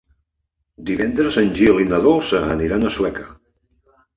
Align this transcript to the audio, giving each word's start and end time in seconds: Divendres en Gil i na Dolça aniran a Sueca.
Divendres 0.87 1.37
en 1.43 1.53
Gil 1.59 1.83
i 1.83 1.87
na 1.91 2.01
Dolça 2.07 2.41
aniran 2.57 2.89
a 2.89 2.93
Sueca. 2.97 3.29